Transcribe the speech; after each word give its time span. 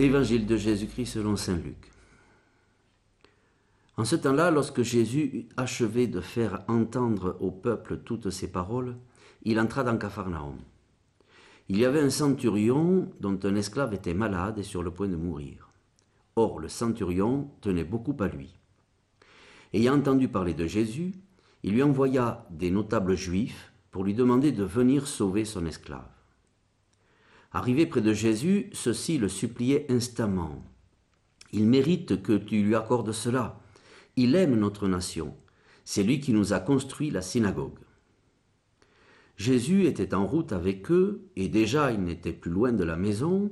Évangile 0.00 0.46
de 0.46 0.56
Jésus-Christ 0.56 1.04
selon 1.04 1.36
Saint 1.36 1.58
Luc. 1.58 1.76
En 3.98 4.06
ce 4.06 4.16
temps-là, 4.16 4.50
lorsque 4.50 4.80
Jésus 4.80 5.30
eut 5.34 5.48
achevé 5.58 6.06
de 6.06 6.22
faire 6.22 6.64
entendre 6.68 7.36
au 7.40 7.50
peuple 7.50 7.98
toutes 7.98 8.30
ces 8.30 8.50
paroles, 8.50 8.96
il 9.42 9.60
entra 9.60 9.84
dans 9.84 9.98
Capharnaüm. 9.98 10.56
Il 11.68 11.76
y 11.76 11.84
avait 11.84 12.00
un 12.00 12.08
centurion 12.08 13.10
dont 13.20 13.38
un 13.44 13.54
esclave 13.56 13.92
était 13.92 14.14
malade 14.14 14.58
et 14.58 14.62
sur 14.62 14.82
le 14.82 14.90
point 14.90 15.06
de 15.06 15.16
mourir. 15.16 15.68
Or, 16.34 16.60
le 16.60 16.68
centurion 16.68 17.50
tenait 17.60 17.84
beaucoup 17.84 18.16
à 18.20 18.28
lui. 18.28 18.58
Ayant 19.74 19.98
entendu 19.98 20.28
parler 20.28 20.54
de 20.54 20.66
Jésus, 20.66 21.12
il 21.62 21.74
lui 21.74 21.82
envoya 21.82 22.46
des 22.48 22.70
notables 22.70 23.16
juifs 23.16 23.70
pour 23.90 24.04
lui 24.04 24.14
demander 24.14 24.50
de 24.50 24.64
venir 24.64 25.06
sauver 25.06 25.44
son 25.44 25.66
esclave. 25.66 26.19
Arrivé 27.52 27.86
près 27.86 28.00
de 28.00 28.12
Jésus, 28.12 28.70
ceux-ci 28.72 29.18
le 29.18 29.28
suppliaient 29.28 29.86
instamment. 29.90 30.64
Il 31.52 31.66
mérite 31.66 32.22
que 32.22 32.36
tu 32.36 32.62
lui 32.62 32.76
accordes 32.76 33.12
cela. 33.12 33.60
Il 34.16 34.36
aime 34.36 34.54
notre 34.54 34.86
nation. 34.86 35.34
C'est 35.84 36.04
lui 36.04 36.20
qui 36.20 36.32
nous 36.32 36.52
a 36.52 36.60
construit 36.60 37.10
la 37.10 37.22
synagogue. 37.22 37.78
Jésus 39.36 39.86
était 39.86 40.14
en 40.14 40.26
route 40.26 40.52
avec 40.52 40.90
eux, 40.90 41.28
et 41.34 41.48
déjà 41.48 41.92
il 41.92 42.02
n'était 42.02 42.32
plus 42.32 42.50
loin 42.50 42.72
de 42.72 42.84
la 42.84 42.96
maison, 42.96 43.50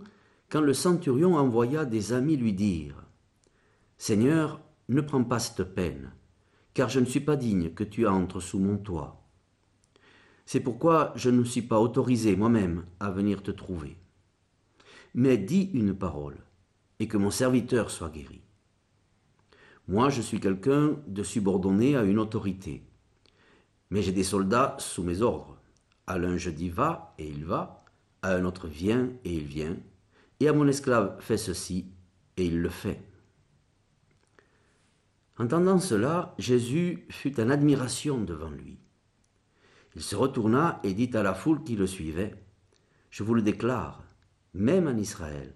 quand 0.48 0.60
le 0.60 0.74
centurion 0.74 1.36
envoya 1.36 1.84
des 1.84 2.12
amis 2.12 2.36
lui 2.36 2.52
dire 2.52 3.04
Seigneur, 3.96 4.60
ne 4.88 5.00
prends 5.00 5.24
pas 5.24 5.38
cette 5.38 5.74
peine, 5.74 6.12
car 6.72 6.88
je 6.88 7.00
ne 7.00 7.04
suis 7.04 7.20
pas 7.20 7.36
digne 7.36 7.70
que 7.70 7.84
tu 7.84 8.06
entres 8.06 8.40
sous 8.40 8.58
mon 8.58 8.76
toit. 8.76 9.17
C'est 10.50 10.60
pourquoi 10.60 11.12
je 11.14 11.28
ne 11.28 11.44
suis 11.44 11.60
pas 11.60 11.78
autorisé 11.78 12.34
moi-même 12.34 12.86
à 13.00 13.10
venir 13.10 13.42
te 13.42 13.50
trouver. 13.50 13.98
Mais 15.12 15.36
dis 15.36 15.70
une 15.74 15.94
parole, 15.94 16.38
et 16.98 17.06
que 17.06 17.18
mon 17.18 17.30
serviteur 17.30 17.90
soit 17.90 18.08
guéri. 18.08 18.40
Moi, 19.88 20.08
je 20.08 20.22
suis 20.22 20.40
quelqu'un 20.40 20.96
de 21.06 21.22
subordonné 21.22 21.96
à 21.96 22.02
une 22.02 22.18
autorité. 22.18 22.82
Mais 23.90 24.00
j'ai 24.00 24.12
des 24.12 24.24
soldats 24.24 24.74
sous 24.78 25.02
mes 25.02 25.20
ordres. 25.20 25.58
À 26.06 26.16
l'un 26.16 26.38
je 26.38 26.48
dis 26.48 26.70
va, 26.70 27.14
et 27.18 27.28
il 27.28 27.44
va, 27.44 27.84
à 28.22 28.32
un 28.32 28.46
autre 28.46 28.68
viens, 28.68 29.10
et 29.26 29.34
il 29.34 29.44
vient, 29.44 29.76
et 30.40 30.48
à 30.48 30.54
mon 30.54 30.66
esclave 30.66 31.20
fais 31.20 31.36
ceci, 31.36 31.92
et 32.38 32.46
il 32.46 32.62
le 32.62 32.70
fait. 32.70 33.02
Entendant 35.36 35.78
cela, 35.78 36.34
Jésus 36.38 37.06
fut 37.10 37.38
en 37.38 37.50
admiration 37.50 38.18
devant 38.18 38.48
lui. 38.48 38.78
Il 39.98 40.04
se 40.04 40.14
retourna 40.14 40.78
et 40.84 40.94
dit 40.94 41.10
à 41.14 41.24
la 41.24 41.34
foule 41.34 41.64
qui 41.64 41.74
le 41.74 41.88
suivait, 41.88 42.32
Je 43.10 43.24
vous 43.24 43.34
le 43.34 43.42
déclare, 43.42 44.04
même 44.54 44.86
en 44.86 44.96
Israël, 44.96 45.52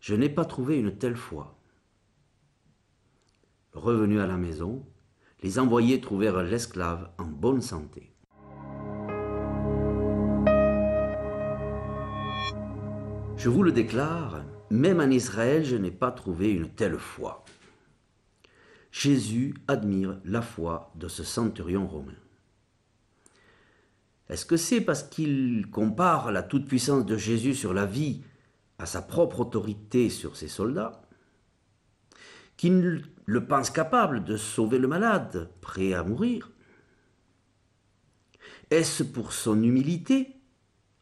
je 0.00 0.16
n'ai 0.16 0.28
pas 0.28 0.44
trouvé 0.44 0.76
une 0.76 0.98
telle 0.98 1.14
foi. 1.14 1.56
Revenus 3.72 4.18
à 4.18 4.26
la 4.26 4.38
maison, 4.38 4.84
les 5.44 5.60
envoyés 5.60 6.00
trouvèrent 6.00 6.42
l'esclave 6.42 7.12
en 7.16 7.26
bonne 7.26 7.60
santé. 7.60 8.12
Je 13.36 13.48
vous 13.48 13.62
le 13.62 13.70
déclare, 13.70 14.42
même 14.70 14.98
en 14.98 15.10
Israël, 15.10 15.64
je 15.64 15.76
n'ai 15.76 15.92
pas 15.92 16.10
trouvé 16.10 16.50
une 16.50 16.70
telle 16.70 16.98
foi. 16.98 17.44
Jésus 18.90 19.54
admire 19.68 20.18
la 20.24 20.42
foi 20.42 20.90
de 20.96 21.06
ce 21.06 21.22
centurion 21.22 21.86
romain. 21.86 22.18
Est-ce 24.30 24.46
que 24.46 24.56
c'est 24.56 24.80
parce 24.80 25.02
qu'il 25.02 25.66
compare 25.72 26.30
la 26.30 26.44
toute-puissance 26.44 27.04
de 27.04 27.16
Jésus 27.16 27.56
sur 27.56 27.74
la 27.74 27.84
vie 27.84 28.22
à 28.78 28.86
sa 28.86 29.02
propre 29.02 29.40
autorité 29.40 30.08
sur 30.08 30.36
ses 30.36 30.46
soldats 30.46 31.02
qu'il 32.56 33.02
le 33.26 33.46
pense 33.46 33.70
capable 33.70 34.22
de 34.22 34.36
sauver 34.36 34.78
le 34.78 34.86
malade, 34.86 35.50
prêt 35.60 35.94
à 35.94 36.04
mourir? 36.04 36.52
Est-ce 38.70 39.02
pour 39.02 39.32
son 39.32 39.60
humilité 39.64 40.36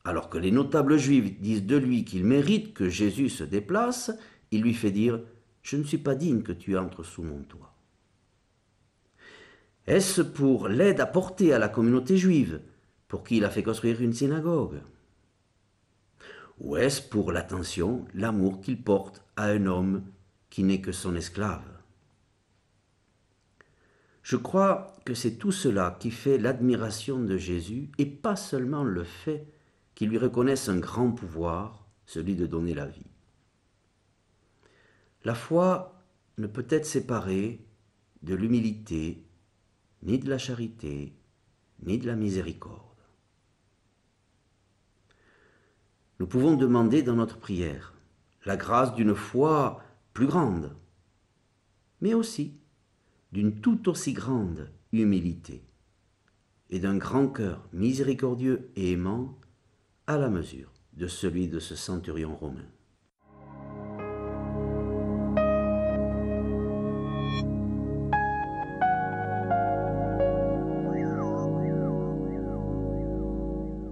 Alors 0.05 0.31
que 0.31 0.39
les 0.39 0.51
notables 0.51 0.97
juifs 0.97 1.39
disent 1.39 1.67
de 1.67 1.77
lui 1.77 2.07
qu'il 2.07 2.25
mérite 2.25 2.73
que 2.73 2.89
Jésus 2.89 3.29
se 3.29 3.45
déplace, 3.45 4.11
il 4.53 4.63
lui 4.63 4.73
fait 4.73 4.91
dire 4.91 5.21
Je 5.61 5.77
ne 5.77 5.85
suis 5.85 5.99
pas 5.99 6.15
digne 6.15 6.43
que 6.43 6.53
tu 6.53 6.79
entres 6.79 7.05
sous 7.05 7.23
mon 7.23 7.43
toit. 7.43 7.75
Est-ce 9.87 10.23
pour 10.23 10.69
l'aide 10.69 11.01
apportée 11.01 11.53
à 11.53 11.59
la 11.59 11.69
communauté 11.69 12.17
juive 12.17 12.63
pour 13.09 13.25
qui 13.25 13.39
il 13.39 13.45
a 13.45 13.51
fait 13.51 13.63
construire 13.63 14.01
une 14.03 14.13
synagogue 14.13 14.81
Ou 16.61 16.77
est-ce 16.77 17.03
pour 17.03 17.33
l'attention, 17.33 18.07
l'amour 18.15 18.61
qu'il 18.61 18.83
porte 18.83 19.25
à 19.37 19.47
un 19.47 19.67
homme 19.67 20.05
qui 20.51 20.63
n'est 20.63 20.83
que 20.83 20.93
son 20.93 21.17
esclave 21.17 21.67
Je 24.23 24.37
crois 24.37 24.95
que 25.05 25.15
c'est 25.15 25.37
tout 25.37 25.53
cela 25.53 25.97
qui 25.99 26.11
fait 26.11 26.39
l'admiration 26.39 27.19
de 27.19 27.39
Jésus 27.39 27.91
et 27.97 28.07
pas 28.07 28.37
seulement 28.37 28.85
le 28.85 29.05
fait 29.05 29.47
qu'il 29.95 30.11
lui 30.11 30.19
reconnaisse 30.19 30.69
un 30.69 30.79
grand 30.79 31.11
pouvoir, 31.11 31.87
celui 32.07 32.37
de 32.37 32.47
donner 32.47 32.75
la 32.75 32.87
vie. 32.87 33.11
La 35.25 35.35
foi 35.35 36.05
ne 36.37 36.47
peut 36.47 36.67
être 36.69 36.87
séparée 36.87 37.67
de 38.23 38.35
l'humilité, 38.35 39.25
ni 40.03 40.19
de 40.19 40.31
la 40.31 40.39
charité, 40.39 41.15
ni 41.83 41.99
de 41.99 42.07
la 42.07 42.15
miséricorde. 42.15 42.98
Nous 46.19 46.27
pouvons 46.27 46.57
demander 46.57 47.03
dans 47.03 47.15
notre 47.15 47.39
prière 47.39 47.95
la 48.45 48.57
grâce 48.57 48.95
d'une 48.95 49.15
foi 49.15 49.83
plus 50.15 50.27
grande, 50.27 50.75
mais 52.01 52.15
aussi 52.15 52.55
d'une 53.33 53.61
tout 53.61 53.89
aussi 53.89 54.13
grande 54.13 54.71
humilité 54.93 55.63
et 56.71 56.81
d'un 56.81 56.97
grand 56.97 57.29
cœur 57.29 57.69
miséricordieux 57.73 58.71
et 58.77 58.93
aimant 58.93 59.39
à 60.07 60.17
la 60.17 60.29
mesure 60.29 60.73
de 60.95 61.07
celui 61.07 61.49
de 61.49 61.61
ce 61.61 61.77
centurion 61.77 62.35
romain. 62.35 62.67